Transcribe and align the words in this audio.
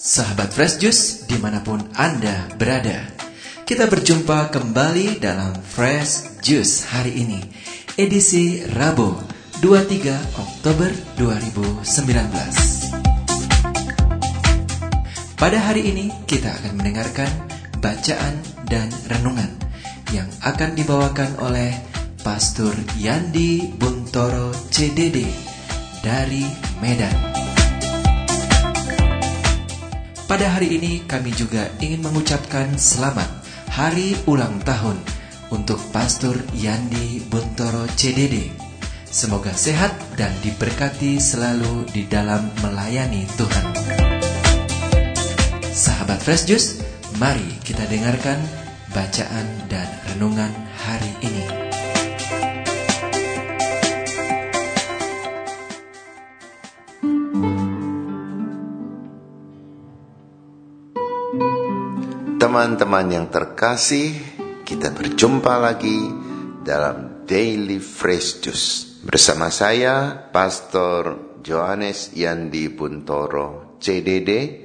Sahabat 0.00 0.48
Fresh 0.56 0.80
Juice 0.80 1.28
di 1.28 1.36
mana 1.36 1.60
pun 1.60 1.84
Anda 2.00 2.48
berada 2.56 3.04
Kita 3.68 3.84
berjumpa 3.84 4.48
kembali 4.56 5.20
dalam 5.20 5.52
Fresh 5.60 6.40
Juice 6.40 6.88
hari 6.88 7.12
ini 7.12 7.44
Edisi 7.92 8.64
Rabu 8.72 9.20
23 9.60 10.40
Oktober 10.40 10.88
2019 11.20 11.84
Pada 15.36 15.58
hari 15.60 15.92
ini 15.92 16.08
kita 16.24 16.56
akan 16.56 16.72
mendengarkan 16.80 17.28
bacaan 17.84 18.64
dan 18.64 18.88
renungan 19.12 19.60
Yang 20.08 20.32
akan 20.40 20.72
dibawakan 20.72 21.36
oleh 21.44 21.76
Pastor 22.24 22.72
Yandi 22.96 23.76
Buntoro 23.76 24.52
CDD 24.52 25.49
dari 26.00 26.44
Medan 26.80 27.40
pada 30.30 30.46
hari 30.46 30.78
ini 30.78 31.02
kami 31.10 31.34
juga 31.34 31.66
ingin 31.82 32.06
mengucapkan 32.06 32.78
selamat 32.78 33.26
hari 33.66 34.14
ulang 34.30 34.62
tahun 34.62 34.94
untuk 35.50 35.82
Pastor 35.90 36.38
Yandi 36.54 37.18
Buntoro 37.26 37.82
CDD. 37.98 38.46
Semoga 39.10 39.50
sehat 39.50 39.90
dan 40.14 40.30
diberkati 40.46 41.18
selalu 41.18 41.90
di 41.90 42.06
dalam 42.06 42.46
melayani 42.62 43.26
Tuhan. 43.34 43.66
Sahabat 45.74 46.22
Fresh 46.22 46.46
Juice, 46.46 46.78
mari 47.18 47.58
kita 47.66 47.82
dengarkan 47.90 48.38
bacaan 48.94 49.66
dan 49.66 49.90
renungan 50.14 50.54
hari 50.78 51.10
ini. 51.26 51.59
Teman-teman 62.60 63.08
yang 63.08 63.32
terkasih, 63.32 64.12
kita 64.68 64.92
berjumpa 64.92 65.56
lagi 65.64 66.12
dalam 66.60 67.24
Daily 67.24 67.80
Fresh 67.80 68.44
Juice. 68.44 69.00
Bersama 69.00 69.48
saya, 69.48 70.28
Pastor 70.28 71.40
Johannes 71.40 72.12
Yandi 72.12 72.68
Buntoro, 72.68 73.80
CDD, 73.80 74.60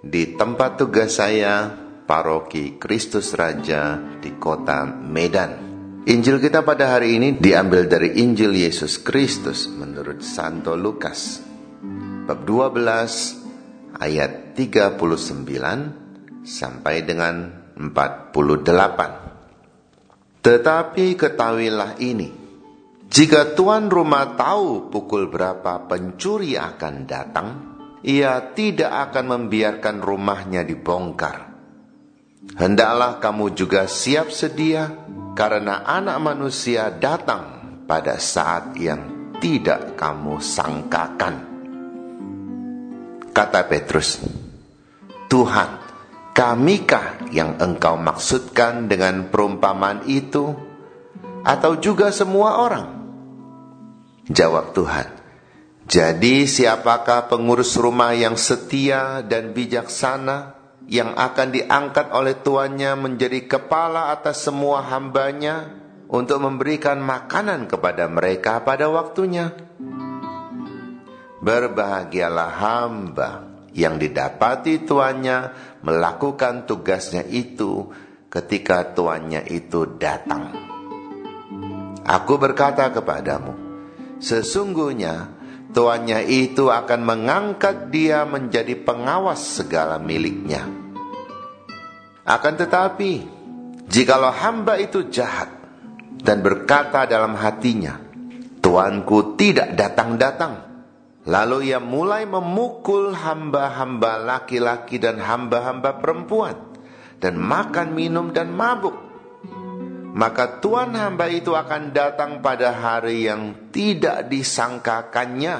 di 0.00 0.32
tempat 0.32 0.80
tugas 0.80 1.20
saya, 1.20 1.68
Paroki 2.08 2.80
Kristus 2.80 3.36
Raja 3.36 4.00
di 4.24 4.40
kota 4.40 4.88
Medan. 4.88 5.52
Injil 6.08 6.40
kita 6.40 6.64
pada 6.64 6.96
hari 6.96 7.20
ini 7.20 7.36
diambil 7.36 7.84
dari 7.84 8.24
Injil 8.24 8.56
Yesus 8.56 9.04
Kristus 9.04 9.68
menurut 9.68 10.24
Santo 10.24 10.72
Lukas. 10.80 11.44
Bab 12.24 12.40
12 12.48 14.00
ayat 14.00 14.56
39 14.56 16.03
sampai 16.44 17.02
dengan 17.02 17.50
48. 17.80 20.44
Tetapi 20.44 21.16
ketahuilah 21.16 21.96
ini, 22.04 22.28
jika 23.08 23.56
tuan 23.56 23.88
rumah 23.88 24.36
tahu 24.36 24.92
pukul 24.92 25.32
berapa 25.32 25.88
pencuri 25.88 26.60
akan 26.60 26.94
datang, 27.08 27.48
ia 28.04 28.52
tidak 28.52 28.92
akan 29.10 29.24
membiarkan 29.24 30.04
rumahnya 30.04 30.68
dibongkar. 30.68 31.48
Hendaklah 32.60 33.24
kamu 33.24 33.56
juga 33.56 33.88
siap 33.88 34.28
sedia, 34.28 34.92
karena 35.32 35.80
anak 35.88 36.20
manusia 36.20 36.92
datang 36.92 37.80
pada 37.88 38.20
saat 38.20 38.76
yang 38.76 39.32
tidak 39.40 39.96
kamu 39.96 40.44
sangkakan. 40.44 41.34
Kata 43.32 43.60
Petrus, 43.66 44.20
Tuhan, 45.26 45.83
Kamikah 46.34 47.30
yang 47.30 47.62
engkau 47.62 47.94
maksudkan 47.94 48.90
dengan 48.90 49.30
perumpamaan 49.30 50.02
itu? 50.10 50.50
Atau 51.46 51.78
juga 51.78 52.10
semua 52.10 52.58
orang? 52.58 53.06
Jawab 54.26 54.74
Tuhan, 54.74 55.14
jadi 55.86 56.42
siapakah 56.42 57.30
pengurus 57.30 57.78
rumah 57.78 58.18
yang 58.18 58.34
setia 58.34 59.22
dan 59.22 59.54
bijaksana 59.54 60.58
yang 60.90 61.14
akan 61.14 61.54
diangkat 61.54 62.10
oleh 62.10 62.34
tuannya 62.42 62.98
menjadi 62.98 63.46
kepala 63.46 64.10
atas 64.10 64.42
semua 64.42 64.82
hambanya 64.90 65.70
untuk 66.10 66.42
memberikan 66.42 66.98
makanan 66.98 67.70
kepada 67.70 68.10
mereka 68.10 68.58
pada 68.66 68.90
waktunya? 68.90 69.54
Berbahagialah 71.38 72.50
hamba 72.58 73.53
yang 73.74 73.98
didapati 73.98 74.86
tuannya 74.86 75.50
melakukan 75.82 76.64
tugasnya 76.64 77.26
itu 77.26 77.90
ketika 78.30 78.94
tuannya 78.94 79.42
itu 79.50 79.98
datang. 79.98 80.54
Aku 82.06 82.38
berkata 82.38 82.90
kepadamu, 82.94 83.54
sesungguhnya 84.22 85.30
tuannya 85.74 86.22
itu 86.26 86.70
akan 86.70 87.00
mengangkat 87.02 87.90
dia 87.90 88.22
menjadi 88.22 88.78
pengawas 88.78 89.62
segala 89.62 89.98
miliknya. 89.98 90.66
Akan 92.24 92.56
tetapi, 92.56 93.26
jikalau 93.90 94.32
hamba 94.32 94.80
itu 94.80 95.12
jahat 95.12 95.50
dan 96.24 96.40
berkata 96.40 97.04
dalam 97.04 97.36
hatinya, 97.36 98.00
Tuanku 98.64 99.36
tidak 99.36 99.76
datang-datang, 99.76 100.73
Lalu 101.24 101.72
ia 101.72 101.80
mulai 101.80 102.28
memukul 102.28 103.16
hamba-hamba 103.16 104.20
laki-laki 104.20 105.00
dan 105.00 105.16
hamba-hamba 105.16 105.96
perempuan 105.96 106.56
dan 107.16 107.40
makan 107.40 107.96
minum 107.96 108.28
dan 108.36 108.52
mabuk. 108.52 108.92
Maka 110.14 110.60
tuan 110.60 110.94
hamba 110.94 111.26
itu 111.32 111.56
akan 111.56 111.90
datang 111.96 112.38
pada 112.44 112.70
hari 112.76 113.26
yang 113.26 113.72
tidak 113.72 114.28
disangkakannya 114.30 115.56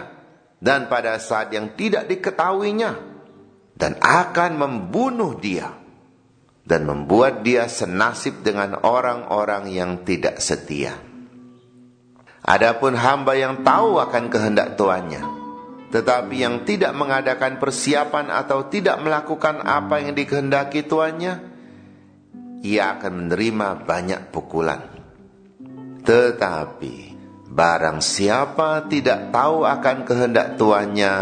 dan 0.61 0.87
pada 0.87 1.17
saat 1.19 1.51
yang 1.51 1.75
tidak 1.75 2.07
diketahuinya 2.13 2.93
dan 3.75 3.99
akan 3.99 4.53
membunuh 4.61 5.35
dia 5.35 5.75
dan 6.65 6.87
membuat 6.87 7.43
dia 7.43 7.67
senasib 7.67 8.47
dengan 8.47 8.79
orang-orang 8.85 9.69
yang 9.75 10.07
tidak 10.07 10.39
setia. 10.39 10.97
Adapun 12.45 12.95
hamba 12.95 13.35
yang 13.35 13.65
tahu 13.65 13.97
akan 13.99 14.29
kehendak 14.29 14.77
tuannya, 14.77 15.34
tetapi 15.95 16.43
yang 16.43 16.67
tidak 16.67 16.91
mengadakan 16.91 17.63
persiapan 17.63 18.27
atau 18.35 18.67
tidak 18.67 18.99
melakukan 18.99 19.63
apa 19.63 20.03
yang 20.03 20.19
dikehendaki 20.19 20.91
tuannya, 20.91 21.39
ia 22.67 22.99
akan 22.99 23.13
menerima 23.31 23.87
banyak 23.87 24.35
pukulan. 24.35 24.83
Tetapi 26.03 26.97
barang 27.47 28.03
siapa 28.03 28.91
tidak 28.91 29.31
tahu 29.31 29.63
akan 29.63 29.97
kehendak 30.03 30.59
tuannya 30.59 31.15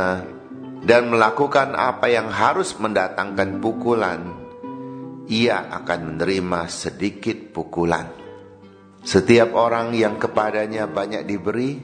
dan 0.88 1.02
melakukan 1.12 1.76
apa 1.76 2.08
yang 2.08 2.32
harus 2.32 2.72
mendatangkan 2.80 3.60
pukulan, 3.60 4.24
ia 5.28 5.68
akan 5.68 6.16
menerima 6.16 6.72
sedikit 6.72 7.52
pukulan. 7.52 8.08
Setiap 9.04 9.52
orang 9.52 9.92
yang 9.92 10.16
kepadanya 10.16 10.88
banyak 10.88 11.28
diberi, 11.28 11.76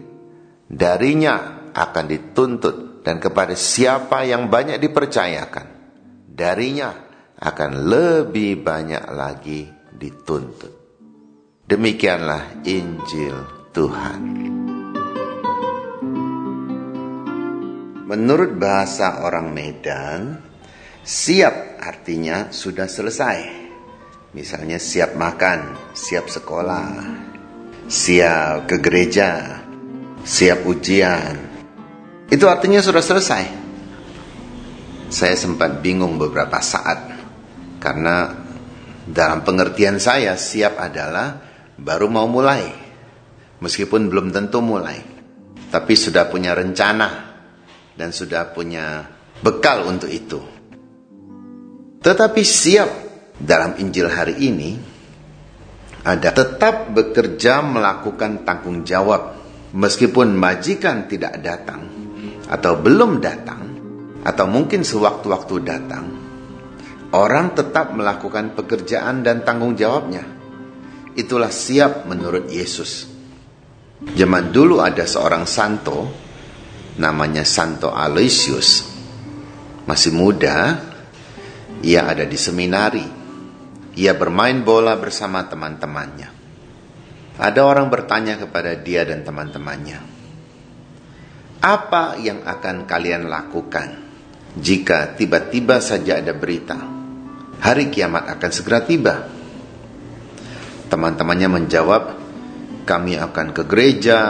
darinya 0.64 1.57
akan 1.72 2.04
dituntut 2.08 3.04
dan 3.04 3.18
kepada 3.18 3.56
siapa 3.56 4.24
yang 4.24 4.52
banyak 4.52 4.76
dipercayakan 4.80 5.78
darinya 6.38 6.94
akan 7.38 7.70
lebih 7.90 8.62
banyak 8.62 9.04
lagi 9.10 9.66
dituntut. 9.90 10.74
Demikianlah 11.66 12.62
Injil 12.62 13.36
Tuhan. 13.74 14.22
Menurut 18.08 18.56
bahasa 18.56 19.20
orang 19.20 19.52
Medan, 19.52 20.40
siap 21.04 21.76
artinya 21.76 22.48
sudah 22.48 22.88
selesai. 22.88 23.38
Misalnya 24.32 24.80
siap 24.80 25.12
makan, 25.12 25.92
siap 25.92 26.32
sekolah, 26.32 26.88
siap 27.84 28.64
ke 28.64 28.80
gereja, 28.80 29.60
siap 30.24 30.64
ujian, 30.64 31.47
itu 32.28 32.44
artinya 32.44 32.84
sudah 32.84 33.00
selesai. 33.00 33.44
Saya 35.08 35.32
sempat 35.32 35.80
bingung 35.80 36.20
beberapa 36.20 36.60
saat 36.60 37.08
karena 37.80 38.36
dalam 39.08 39.40
pengertian 39.40 39.96
saya 39.96 40.36
siap 40.36 40.76
adalah 40.76 41.40
baru 41.80 42.12
mau 42.12 42.28
mulai. 42.28 42.68
Meskipun 43.58 44.12
belum 44.12 44.30
tentu 44.30 44.60
mulai. 44.60 45.00
Tapi 45.68 45.92
sudah 45.96 46.28
punya 46.28 46.52
rencana 46.52 47.08
dan 47.96 48.12
sudah 48.12 48.52
punya 48.52 49.04
bekal 49.40 49.88
untuk 49.88 50.12
itu. 50.12 50.40
Tetapi 51.98 52.42
siap 52.44 52.90
dalam 53.40 53.76
Injil 53.80 54.08
hari 54.08 54.36
ini 54.44 54.70
ada 56.04 56.30
tetap 56.30 56.92
bekerja 56.92 57.60
melakukan 57.60 58.46
tanggung 58.46 58.86
jawab 58.86 59.38
Meskipun 59.68 60.32
majikan 60.32 61.04
tidak 61.04 61.44
datang 61.44 61.97
atau 62.48 62.80
belum 62.80 63.20
datang 63.20 63.62
atau 64.24 64.44
mungkin 64.48 64.82
sewaktu-waktu 64.82 65.54
datang, 65.64 66.04
orang 67.14 67.54
tetap 67.54 67.94
melakukan 67.94 68.56
pekerjaan 68.56 69.22
dan 69.24 69.44
tanggung 69.44 69.76
jawabnya. 69.78 70.24
Itulah 71.14 71.50
siap 71.50 72.04
menurut 72.08 72.48
Yesus. 72.48 73.08
Zaman 73.98 74.54
dulu 74.54 74.78
ada 74.78 75.02
seorang 75.02 75.42
santo 75.44 76.28
namanya 76.98 77.46
Santo 77.46 77.94
Aloysius. 77.94 78.86
Masih 79.86 80.12
muda, 80.12 80.78
ia 81.80 82.06
ada 82.06 82.26
di 82.26 82.36
seminari. 82.36 83.06
Ia 83.98 84.14
bermain 84.14 84.62
bola 84.62 84.94
bersama 84.94 85.42
teman-temannya. 85.46 86.30
Ada 87.38 87.60
orang 87.62 87.86
bertanya 87.90 88.38
kepada 88.38 88.74
dia 88.78 89.06
dan 89.06 89.22
teman-temannya, 89.22 89.98
"Apa 91.58 92.18
yang 92.18 92.46
akan 92.46 92.86
kalian 92.86 93.26
lakukan 93.26 94.06
jika 94.58 95.14
tiba-tiba 95.14 95.78
saja 95.78 96.18
ada 96.18 96.34
berita 96.34 96.78
hari 97.58 97.90
kiamat 97.90 98.26
akan 98.38 98.50
segera 98.50 98.82
tiba?" 98.82 99.14
Teman-temannya 100.88 101.48
menjawab, 101.52 102.02
"Kami 102.88 103.20
akan 103.20 103.46
ke 103.52 103.62
gereja, 103.68 104.20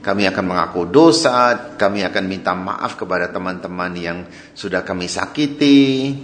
kami 0.00 0.30
akan 0.30 0.44
mengaku 0.46 0.86
dosa, 0.86 1.74
kami 1.74 2.06
akan 2.06 2.24
minta 2.30 2.54
maaf 2.54 2.94
kepada 2.94 3.34
teman-teman 3.34 3.92
yang 3.98 4.18
sudah 4.54 4.86
kami 4.86 5.10
sakiti, 5.10 6.14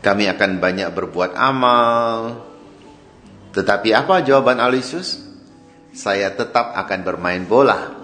kami 0.00 0.24
akan 0.32 0.56
banyak 0.56 0.88
berbuat 0.96 1.36
amal." 1.36 2.40
Tetapi 3.52 3.88
apa 3.92 4.24
jawaban 4.24 4.60
Alisius? 4.60 5.26
saya 5.96 6.28
tetap 6.28 6.76
akan 6.76 7.00
bermain 7.00 7.48
bola. 7.48 7.95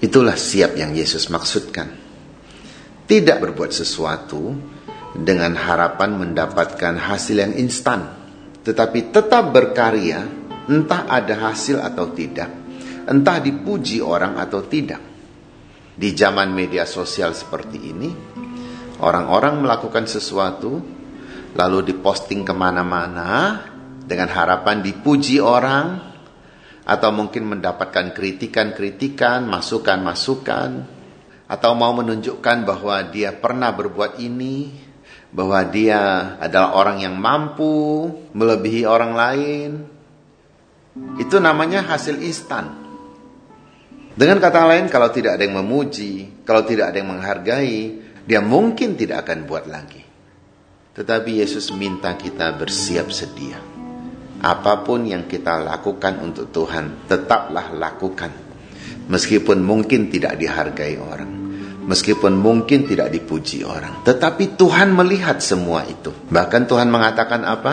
Itulah 0.00 0.32
siap 0.32 0.80
yang 0.80 0.96
Yesus 0.96 1.28
maksudkan. 1.28 1.92
Tidak 3.04 3.36
berbuat 3.36 3.68
sesuatu 3.68 4.56
dengan 5.12 5.52
harapan 5.60 6.16
mendapatkan 6.16 6.96
hasil 6.96 7.36
yang 7.36 7.52
instan, 7.60 8.08
tetapi 8.64 9.12
tetap 9.12 9.52
berkarya, 9.52 10.24
entah 10.72 11.04
ada 11.04 11.52
hasil 11.52 11.84
atau 11.84 12.16
tidak, 12.16 12.48
entah 13.12 13.38
dipuji 13.44 14.00
orang 14.00 14.40
atau 14.40 14.64
tidak. 14.64 15.02
Di 16.00 16.16
zaman 16.16 16.48
media 16.56 16.88
sosial 16.88 17.36
seperti 17.36 17.92
ini, 17.92 18.08
orang-orang 19.04 19.60
melakukan 19.60 20.08
sesuatu, 20.08 20.80
lalu 21.52 21.92
diposting 21.92 22.46
ke 22.46 22.54
mana-mana 22.56 23.60
dengan 24.00 24.32
harapan 24.32 24.80
dipuji 24.80 25.42
orang, 25.44 26.09
atau 26.90 27.14
mungkin 27.14 27.46
mendapatkan 27.46 28.10
kritikan-kritikan, 28.10 29.46
masukan-masukan, 29.46 30.70
atau 31.46 31.70
mau 31.78 31.94
menunjukkan 31.94 32.66
bahwa 32.66 32.98
dia 33.14 33.30
pernah 33.30 33.70
berbuat 33.70 34.18
ini, 34.18 34.74
bahwa 35.30 35.62
dia 35.70 36.34
adalah 36.42 36.74
orang 36.74 37.06
yang 37.06 37.14
mampu 37.14 38.10
melebihi 38.34 38.82
orang 38.90 39.12
lain. 39.14 39.70
Itu 41.22 41.38
namanya 41.38 41.86
hasil 41.86 42.18
instan. 42.26 42.74
Dengan 44.18 44.42
kata 44.42 44.66
lain, 44.66 44.90
kalau 44.90 45.14
tidak 45.14 45.38
ada 45.38 45.46
yang 45.46 45.62
memuji, 45.62 46.42
kalau 46.42 46.66
tidak 46.66 46.90
ada 46.90 46.98
yang 46.98 47.14
menghargai, 47.14 48.02
dia 48.26 48.42
mungkin 48.42 48.98
tidak 48.98 49.30
akan 49.30 49.46
buat 49.46 49.70
lagi. 49.70 50.02
Tetapi 50.98 51.38
Yesus 51.38 51.70
minta 51.70 52.18
kita 52.18 52.50
bersiap 52.58 53.14
sedia 53.14 53.69
Apa 54.40 54.80
pun 54.80 55.04
yang 55.04 55.28
kita 55.28 55.60
lakukan 55.60 56.16
untuk 56.24 56.48
Tuhan, 56.48 57.04
tetaplah 57.04 57.76
lakukan. 57.76 58.32
Meskipun 59.10 59.60
mungkin 59.60 60.08
tidak 60.08 60.40
dihargai 60.40 60.96
orang, 60.96 61.30
meskipun 61.84 62.38
mungkin 62.38 62.86
tidak 62.86 63.10
dipuji 63.10 63.66
orang, 63.66 64.06
tetapi 64.06 64.54
Tuhan 64.54 64.94
melihat 64.94 65.42
semua 65.42 65.82
itu. 65.84 66.14
Bahkan 66.30 66.62
Tuhan 66.70 66.88
mengatakan 66.88 67.42
apa? 67.42 67.72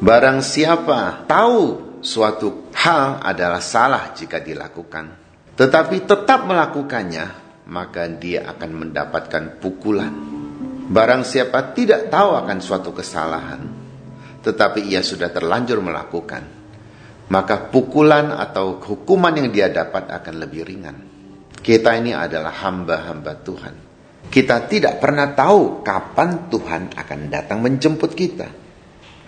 Barang 0.00 0.40
siapa 0.40 1.28
tahu 1.28 2.00
suatu 2.00 2.72
hal 2.72 3.20
adalah 3.20 3.60
salah 3.60 4.16
jika 4.16 4.40
dilakukan, 4.40 5.12
tetapi 5.60 6.08
tetap 6.08 6.48
melakukannya, 6.48 7.26
maka 7.68 8.08
dia 8.08 8.48
akan 8.48 8.70
mendapatkan 8.72 9.60
pukulan. 9.60 10.12
Barang 10.88 11.20
siapa 11.20 11.76
tidak 11.76 12.08
tahu 12.08 12.32
akan 12.32 12.58
suatu 12.64 12.96
kesalahan, 12.96 13.75
tetapi 14.46 14.86
ia 14.86 15.02
sudah 15.02 15.34
terlanjur 15.34 15.82
melakukan, 15.82 16.46
maka 17.34 17.66
pukulan 17.66 18.30
atau 18.30 18.78
hukuman 18.78 19.34
yang 19.34 19.50
dia 19.50 19.66
dapat 19.74 20.06
akan 20.06 20.34
lebih 20.38 20.62
ringan. 20.62 20.96
Kita 21.58 21.98
ini 21.98 22.14
adalah 22.14 22.54
hamba-hamba 22.62 23.42
Tuhan. 23.42 23.74
Kita 24.30 24.70
tidak 24.70 25.02
pernah 25.02 25.34
tahu 25.34 25.82
kapan 25.82 26.46
Tuhan 26.46 26.94
akan 26.94 27.20
datang 27.26 27.58
menjemput 27.58 28.14
kita. 28.14 28.46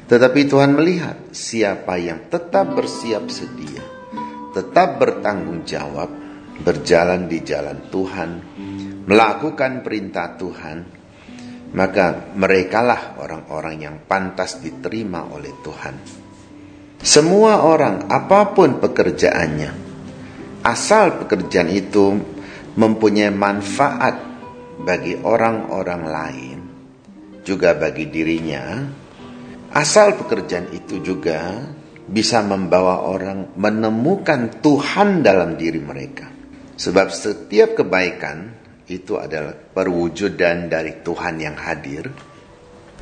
Tetapi 0.07 0.41
Tuhan 0.47 0.79
melihat 0.79 1.35
siapa 1.35 1.99
yang 1.99 2.31
tetap 2.31 2.79
bersiap 2.79 3.27
sedia, 3.27 3.83
tetap 4.55 5.03
bertanggung 5.03 5.67
jawab, 5.67 6.15
berjalan 6.63 7.27
di 7.27 7.43
jalan 7.43 7.91
Tuhan, 7.91 8.31
melakukan 9.05 9.83
perintah 9.83 10.39
Tuhan, 10.39 10.98
maka 11.73 12.33
merekalah 12.33 13.21
orang-orang 13.21 13.77
yang 13.85 13.97
pantas 14.09 14.61
diterima 14.63 15.29
oleh 15.29 15.53
Tuhan. 15.61 15.95
Semua 16.99 17.63
orang, 17.63 18.11
apa 18.11 18.51
pun 18.57 18.83
pekerjaannya, 18.83 19.71
asal 20.67 21.23
pekerjaan 21.23 21.71
itu 21.71 22.19
mempunyai 22.75 23.31
manfaat 23.31 24.17
bagi 24.83 25.15
orang-orang 25.19 26.03
lain, 26.03 26.59
juga 27.47 27.79
bagi 27.79 28.11
dirinya, 28.11 28.83
asal 29.75 30.19
pekerjaan 30.19 30.75
itu 30.75 30.99
juga 30.99 31.63
bisa 32.09 32.41
membawa 32.41 33.05
orang 33.05 33.53
menemukan 33.55 34.59
Tuhan 34.65 35.21
dalam 35.21 35.55
diri 35.61 35.79
mereka. 35.79 36.27
Sebab 36.79 37.11
setiap 37.13 37.85
kebaikan 37.85 38.55
itu 38.89 39.21
adalah 39.21 39.53
perwujudan 39.53 40.73
dari 40.73 41.05
Tuhan 41.05 41.37
yang 41.37 41.61
hadir, 41.61 42.09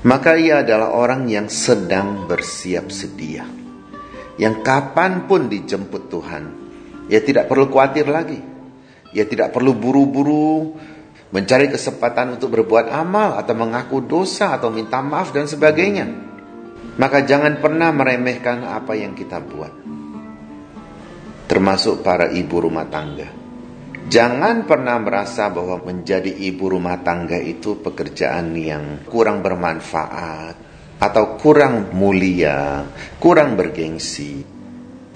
maka 0.03 0.35
ia 0.35 0.67
adalah 0.67 0.91
orang 0.99 1.31
yang 1.31 1.47
sedang 1.47 2.27
bersiap 2.27 2.91
sedia. 2.91 3.47
Yang 4.37 4.67
kapan 4.67 5.31
pun 5.31 5.47
dijemput 5.47 6.11
Tuhan, 6.11 6.45
ia 7.07 7.23
tidak 7.23 7.47
perlu 7.47 7.71
khawatir 7.71 8.11
lagi. 8.11 8.43
Ia 9.15 9.25
tidak 9.25 9.55
perlu 9.55 9.73
buru-buru 9.79 10.75
mencari 11.31 11.71
kesempatan 11.71 12.37
untuk 12.37 12.53
berbuat 12.53 12.91
amal 12.91 13.39
atau 13.39 13.55
mengaku 13.57 14.03
dosa 14.05 14.59
atau 14.59 14.69
minta 14.69 15.01
maaf 15.01 15.31
dan 15.31 15.47
sebagainya. 15.49 16.27
Maka 16.99 17.25
jangan 17.25 17.63
pernah 17.63 17.95
meremehkan 17.95 18.67
apa 18.67 18.99
yang 18.99 19.15
kita 19.15 19.39
buat. 19.41 19.73
Termasuk 21.47 22.03
para 22.03 22.29
ibu 22.35 22.59
rumah 22.59 22.91
tangga 22.91 23.46
Jangan 24.07 24.71
pernah 24.71 25.03
merasa 25.03 25.51
bahwa 25.51 25.83
menjadi 25.83 26.31
ibu 26.31 26.71
rumah 26.71 27.03
tangga 27.03 27.43
itu 27.43 27.83
pekerjaan 27.83 28.55
yang 28.55 29.03
kurang 29.03 29.43
bermanfaat 29.43 30.55
atau 31.03 31.35
kurang 31.35 31.91
mulia, 31.91 32.87
kurang 33.19 33.59
bergengsi. 33.59 34.47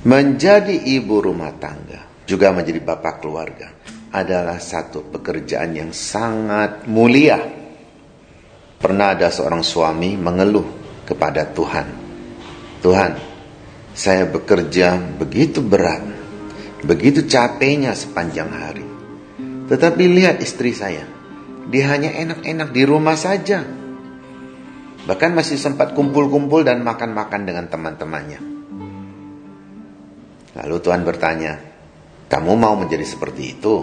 Menjadi 0.00 0.74
ibu 0.74 1.22
rumah 1.22 1.54
tangga, 1.54 2.26
juga 2.26 2.50
menjadi 2.50 2.82
bapak 2.82 3.22
keluarga, 3.22 3.68
adalah 4.10 4.58
satu 4.58 5.06
pekerjaan 5.06 5.70
yang 5.70 5.94
sangat 5.94 6.90
mulia. 6.90 7.38
Pernah 8.80 9.14
ada 9.14 9.30
seorang 9.30 9.62
suami 9.62 10.18
mengeluh 10.18 10.66
kepada 11.06 11.46
Tuhan. 11.46 11.86
Tuhan, 12.82 13.12
saya 13.94 14.26
bekerja 14.26 14.98
begitu 14.98 15.62
berat, 15.62 16.19
begitu 16.84 17.24
capeknya 17.28 17.92
sepanjang 17.92 18.50
hari. 18.50 18.86
Tetapi 19.70 20.02
lihat 20.10 20.42
istri 20.42 20.74
saya, 20.74 21.06
dia 21.70 21.84
hanya 21.92 22.10
enak-enak 22.10 22.74
di 22.74 22.82
rumah 22.82 23.14
saja. 23.14 23.62
Bahkan 25.06 25.30
masih 25.32 25.56
sempat 25.56 25.96
kumpul-kumpul 25.96 26.66
dan 26.66 26.82
makan-makan 26.82 27.42
dengan 27.46 27.70
teman-temannya. 27.70 28.40
Lalu 30.60 30.76
Tuhan 30.82 31.02
bertanya, 31.06 31.52
kamu 32.26 32.52
mau 32.58 32.74
menjadi 32.74 33.06
seperti 33.06 33.58
itu? 33.58 33.74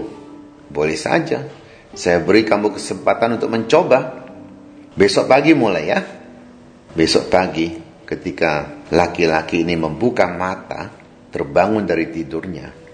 Boleh 0.67 0.99
saja. 0.99 1.47
Saya 1.95 2.19
beri 2.21 2.43
kamu 2.43 2.75
kesempatan 2.75 3.39
untuk 3.39 3.49
mencoba. 3.49 4.27
Besok 4.93 5.31
pagi 5.31 5.55
mulai 5.55 5.85
ya. 5.87 5.99
Besok 6.91 7.31
pagi 7.31 7.71
ketika 8.07 8.83
laki-laki 8.91 9.67
ini 9.67 9.75
membuka 9.75 10.31
mata, 10.31 10.87
terbangun 11.27 11.83
dari 11.83 12.07
tidurnya, 12.07 12.86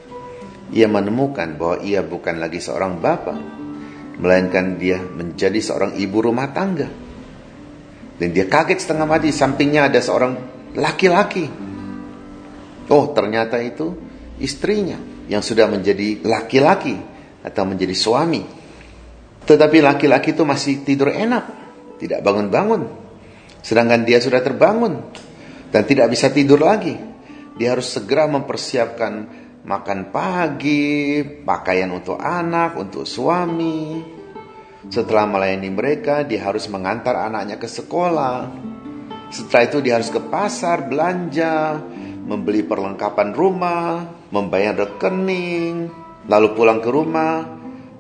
ia 0.72 0.88
menemukan 0.88 1.60
bahwa 1.60 1.84
ia 1.84 2.06
bukan 2.06 2.40
lagi 2.40 2.64
seorang 2.64 3.02
bapak, 3.04 3.38
melainkan 4.22 4.80
dia 4.80 5.02
menjadi 5.02 5.60
seorang 5.60 5.98
ibu 6.00 6.18
rumah 6.24 6.54
tangga. 6.54 6.88
Dan 8.14 8.30
dia 8.30 8.46
kaget 8.48 8.80
setengah 8.80 9.10
mati, 9.10 9.34
sampingnya 9.34 9.90
ada 9.90 10.00
seorang 10.00 10.38
laki-laki. 10.78 11.50
Oh, 12.88 13.12
ternyata 13.12 13.60
itu 13.60 13.92
istrinya. 14.40 15.12
yang 15.24 15.40
sudah 15.40 15.72
menjadi 15.72 16.20
laki-laki 16.20 17.00
atau 17.44 17.64
menjadi 17.64 17.96
suami. 17.96 18.44
Tetapi 19.44 19.78
laki-laki 19.84 20.36
itu 20.36 20.44
masih 20.44 20.84
tidur 20.84 21.12
enak, 21.12 21.44
tidak 22.00 22.20
bangun-bangun. 22.24 22.88
Sedangkan 23.64 24.04
dia 24.04 24.20
sudah 24.20 24.44
terbangun 24.44 25.00
dan 25.72 25.88
tidak 25.88 26.12
bisa 26.12 26.32
tidur 26.32 26.60
lagi. 26.60 26.96
Dia 27.56 27.72
harus 27.72 27.88
segera 27.88 28.28
mempersiapkan 28.28 29.43
makan 29.64 30.12
pagi, 30.12 31.24
pakaian 31.24 31.92
untuk 31.96 32.20
anak, 32.20 32.76
untuk 32.76 33.08
suami. 33.08 34.04
Setelah 34.92 35.24
melayani 35.24 35.72
mereka, 35.72 36.28
dia 36.28 36.44
harus 36.44 36.68
mengantar 36.68 37.16
anaknya 37.16 37.56
ke 37.56 37.72
sekolah. 37.72 38.52
Setelah 39.32 39.64
itu 39.66 39.78
dia 39.80 39.96
harus 39.98 40.12
ke 40.12 40.20
pasar 40.20 40.92
belanja, 40.92 41.80
membeli 42.28 42.62
perlengkapan 42.62 43.32
rumah, 43.32 44.04
membayar 44.30 44.76
rekening, 44.76 45.88
lalu 46.28 46.48
pulang 46.54 46.84
ke 46.84 46.90
rumah, 46.92 47.48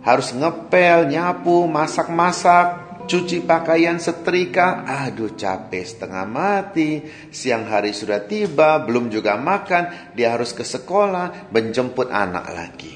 harus 0.03 0.35
ngepel, 0.35 1.07
nyapu, 1.07 1.63
masak-masak, 1.65 2.82
cuci 3.05 3.43
pakaian 3.43 3.99
setrika, 3.99 4.87
aduh 4.87 5.35
capek 5.35 5.83
setengah 5.83 6.25
mati, 6.25 7.03
siang 7.29 7.67
hari 7.67 7.91
sudah 7.91 8.23
tiba, 8.23 8.81
belum 8.81 9.11
juga 9.11 9.35
makan, 9.37 10.15
dia 10.17 10.33
harus 10.33 10.55
ke 10.55 10.65
sekolah, 10.65 11.51
menjemput 11.51 12.09
anak 12.09 12.45
lagi. 12.51 12.93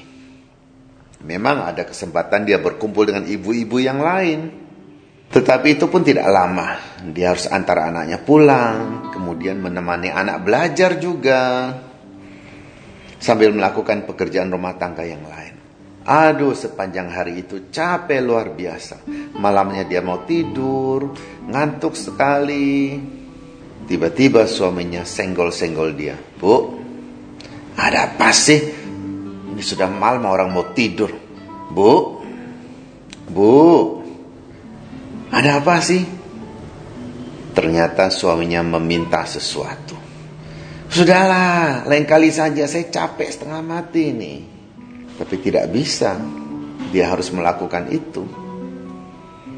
Memang 1.18 1.66
ada 1.66 1.82
kesempatan 1.82 2.46
dia 2.46 2.62
berkumpul 2.62 3.10
dengan 3.10 3.26
ibu-ibu 3.26 3.82
yang 3.82 3.98
lain. 3.98 4.40
Tetapi 5.28 5.76
itu 5.76 5.90
pun 5.90 6.00
tidak 6.00 6.30
lama. 6.30 6.78
Dia 7.10 7.36
harus 7.36 7.50
antar 7.50 7.90
anaknya 7.90 8.22
pulang, 8.22 9.10
kemudian 9.12 9.60
menemani 9.60 10.08
anak 10.08 10.40
belajar 10.46 10.96
juga. 10.96 11.74
Sambil 13.18 13.50
melakukan 13.50 14.06
pekerjaan 14.06 14.48
rumah 14.48 14.78
tangga 14.78 15.02
yang 15.02 15.26
lain. 15.26 15.57
Aduh 16.08 16.56
sepanjang 16.56 17.12
hari 17.12 17.44
itu 17.44 17.68
capek 17.68 18.24
luar 18.24 18.56
biasa. 18.56 19.04
Malamnya 19.36 19.84
dia 19.84 20.00
mau 20.00 20.24
tidur, 20.24 21.12
ngantuk 21.44 21.92
sekali. 21.92 22.96
Tiba-tiba 23.84 24.48
suaminya 24.48 25.04
senggol-senggol 25.04 25.92
dia. 25.92 26.16
Bu, 26.16 26.80
ada 27.76 28.08
apa 28.08 28.32
sih? 28.32 28.56
Ini 29.52 29.60
sudah 29.60 29.92
malam 29.92 30.24
orang 30.24 30.48
mau 30.48 30.72
tidur. 30.72 31.12
Bu, 31.68 31.92
bu, 33.28 33.60
ada 35.28 35.60
apa 35.60 35.76
sih? 35.84 36.00
Ternyata 37.52 38.08
suaminya 38.08 38.64
meminta 38.64 39.28
sesuatu. 39.28 39.92
Sudahlah, 40.88 41.84
lain 41.84 42.08
kali 42.08 42.32
saja 42.32 42.64
saya 42.64 42.88
capek 42.88 43.28
setengah 43.28 43.60
mati 43.60 44.08
nih. 44.08 44.57
Tapi 45.18 45.34
tidak 45.42 45.66
bisa. 45.74 46.14
Dia 46.94 47.10
harus 47.10 47.28
melakukan 47.34 47.90
itu. 47.90 48.22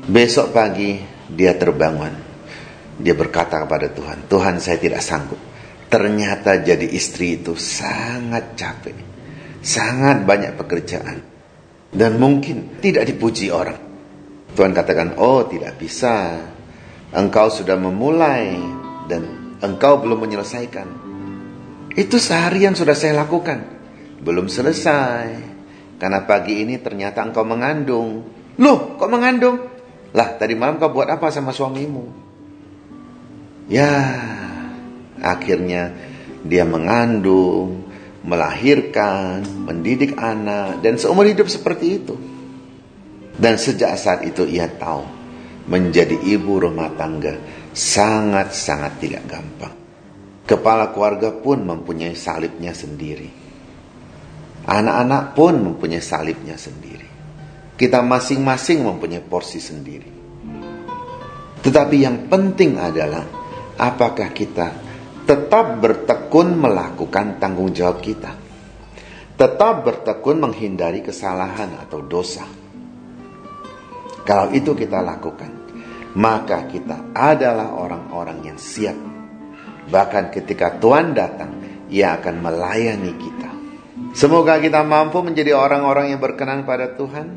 Besok 0.09 0.57
pagi 0.57 0.97
dia 1.31 1.55
terbangun. 1.55 2.11
Dia 3.01 3.15
berkata 3.17 3.65
kepada 3.65 3.89
Tuhan, 3.93 4.29
Tuhan 4.29 4.61
saya 4.61 4.77
tidak 4.77 5.01
sanggup. 5.01 5.41
Ternyata 5.91 6.61
jadi 6.61 6.87
istri 6.87 7.41
itu 7.41 7.57
sangat 7.57 8.57
capek. 8.57 8.97
Sangat 9.61 10.25
banyak 10.25 10.57
pekerjaan. 10.57 11.19
Dan 11.91 12.23
mungkin 12.23 12.79
tidak 12.79 13.09
dipuji 13.09 13.51
orang. 13.51 13.79
Tuhan 14.55 14.71
katakan, 14.71 15.19
oh 15.19 15.47
tidak 15.47 15.79
bisa. 15.81 16.39
Engkau 17.11 17.51
sudah 17.51 17.75
memulai 17.75 18.55
dan 19.11 19.55
engkau 19.59 19.99
belum 19.99 20.23
menyelesaikan. 20.23 20.89
Itu 21.99 22.23
seharian 22.23 22.79
sudah 22.79 22.95
saya 22.95 23.19
lakukan. 23.19 23.67
Belum 24.23 24.47
selesai. 24.47 25.50
Karena 26.01 26.25
pagi 26.25 26.65
ini 26.65 26.81
ternyata 26.81 27.21
engkau 27.21 27.45
mengandung. 27.45 28.25
Loh, 28.57 28.97
kok 28.97 29.13
mengandung? 29.13 29.61
Lah, 30.17 30.41
tadi 30.41 30.57
malam 30.57 30.81
kau 30.81 30.89
buat 30.89 31.13
apa 31.13 31.29
sama 31.29 31.53
suamimu? 31.53 32.33
Ya, 33.69 33.93
akhirnya 35.21 35.93
dia 36.41 36.65
mengandung, 36.65 37.85
melahirkan, 38.25 39.45
mendidik 39.69 40.17
anak, 40.17 40.81
dan 40.81 40.97
seumur 40.97 41.29
hidup 41.29 41.53
seperti 41.53 41.87
itu. 42.01 42.17
Dan 43.37 43.61
sejak 43.61 43.93
saat 44.01 44.25
itu 44.25 44.49
ia 44.49 44.73
tahu, 44.73 45.05
menjadi 45.69 46.17
ibu 46.17 46.65
rumah 46.65 46.91
tangga 46.97 47.37
sangat-sangat 47.77 48.99
tidak 48.99 49.23
gampang. 49.29 49.75
Kepala 50.49 50.91
keluarga 50.91 51.31
pun 51.31 51.63
mempunyai 51.63 52.19
salibnya 52.19 52.75
sendiri. 52.75 53.50
Anak-anak 54.71 55.35
pun 55.35 55.59
mempunyai 55.59 55.99
salibnya 55.99 56.55
sendiri. 56.55 57.09
Kita 57.75 58.07
masing-masing 58.07 58.87
mempunyai 58.87 59.25
porsi 59.25 59.59
sendiri. 59.59 60.11
Tetapi 61.61 61.97
yang 61.99 62.31
penting 62.31 62.79
adalah 62.79 63.27
apakah 63.75 64.31
kita 64.31 64.69
tetap 65.27 65.83
bertekun 65.83 66.55
melakukan 66.55 67.43
tanggung 67.43 67.75
jawab 67.75 67.99
kita. 67.99 68.33
Tetap 69.35 69.75
bertekun 69.83 70.39
menghindari 70.39 71.03
kesalahan 71.03 71.75
atau 71.81 72.05
dosa. 72.05 72.45
Kalau 74.23 74.53
itu 74.55 74.77
kita 74.77 75.03
lakukan, 75.03 75.51
maka 76.15 76.69
kita 76.71 77.11
adalah 77.11 77.75
orang-orang 77.75 78.39
yang 78.47 78.59
siap. 78.61 78.99
Bahkan 79.91 80.31
ketika 80.31 80.79
Tuhan 80.79 81.17
datang, 81.17 81.51
ia 81.91 82.15
akan 82.21 82.35
melayani 82.39 83.13
kita. 83.19 83.50
Semoga 84.11 84.59
kita 84.59 84.83
mampu 84.83 85.23
menjadi 85.23 85.55
orang-orang 85.55 86.11
yang 86.11 86.21
berkenan 86.21 86.67
pada 86.67 86.93
Tuhan 86.99 87.29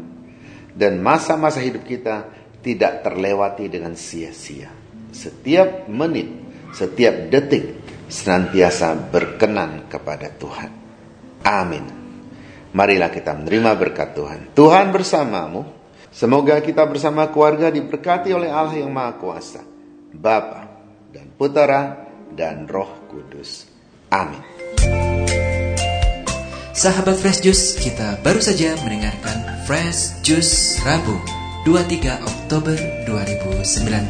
dan 0.73 0.97
masa-masa 0.99 1.61
hidup 1.61 1.85
kita 1.85 2.29
tidak 2.65 3.05
terlewati 3.05 3.69
dengan 3.69 3.93
sia-sia. 3.93 4.73
Setiap 5.13 5.85
menit, 5.85 6.27
setiap 6.73 7.29
detik 7.29 7.77
senantiasa 8.09 8.97
berkenan 9.13 9.85
kepada 9.85 10.33
Tuhan. 10.33 10.71
Amin. 11.45 11.85
Marilah 12.73 13.13
kita 13.13 13.37
menerima 13.37 13.71
berkat 13.77 14.17
Tuhan. 14.17 14.39
Tuhan 14.57 14.89
bersamamu. 14.89 15.61
Semoga 16.09 16.57
kita 16.61 16.85
bersama 16.89 17.29
keluarga 17.29 17.69
diberkati 17.69 18.33
oleh 18.33 18.49
Allah 18.49 18.81
yang 18.81 18.89
Maha 18.89 19.13
Kuasa. 19.17 19.61
Bapa 20.13 20.61
dan 21.13 21.29
Putera 21.33 22.05
dan 22.33 22.65
Roh 22.69 23.05
Kudus. 23.09 23.65
Amin. 24.13 25.02
Sahabat 26.73 27.21
Fresh 27.21 27.45
Juice, 27.45 27.77
kita 27.77 28.17
baru 28.25 28.41
saja 28.41 28.73
mendengarkan 28.81 29.45
Fresh 29.69 30.25
Juice 30.25 30.81
Rabu 30.81 31.21
23 31.69 32.17
Oktober 32.25 32.73
2019. 33.05 34.09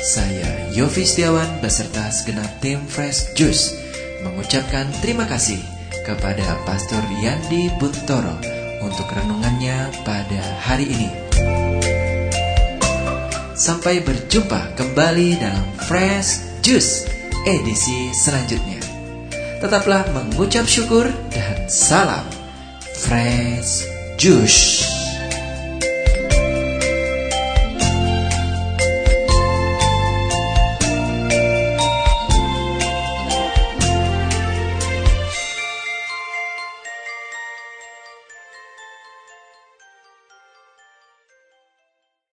Saya 0.00 0.48
Yofi 0.72 1.04
Setiawan 1.04 1.60
beserta 1.60 2.08
segenap 2.08 2.48
tim 2.64 2.80
Fresh 2.88 3.36
Juice 3.36 3.76
mengucapkan 4.24 4.88
terima 5.04 5.28
kasih 5.28 5.60
kepada 6.08 6.56
Pastor 6.64 7.04
Yandi 7.20 7.68
Buntoro 7.76 8.40
untuk 8.80 9.12
renungannya 9.12 9.92
pada 10.08 10.40
hari 10.64 10.88
ini. 10.88 11.10
Sampai 13.52 14.00
berjumpa 14.00 14.72
kembali 14.72 15.36
dalam 15.36 15.68
Fresh 15.84 16.64
Juice 16.64 17.04
edisi 17.44 18.08
selanjutnya. 18.16 18.79
Tetaplah 19.60 20.08
mengucap 20.16 20.64
syukur 20.64 21.04
dan 21.28 21.68
salam 21.68 22.24
fresh 22.96 23.84
juice. 24.16 24.99